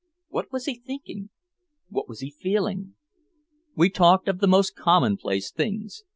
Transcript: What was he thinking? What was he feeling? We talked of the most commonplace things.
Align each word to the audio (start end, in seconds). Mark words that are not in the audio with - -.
What 0.29 0.51
was 0.51 0.65
he 0.65 0.73
thinking? 0.79 1.29
What 1.89 2.09
was 2.09 2.21
he 2.21 2.31
feeling? 2.31 2.95
We 3.75 3.91
talked 3.91 4.27
of 4.27 4.39
the 4.39 4.47
most 4.47 4.75
commonplace 4.75 5.51
things. 5.51 6.01